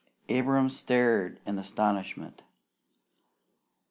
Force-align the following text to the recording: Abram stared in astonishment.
Abram 0.29 0.71
stared 0.71 1.39
in 1.45 1.59
astonishment. 1.59 2.41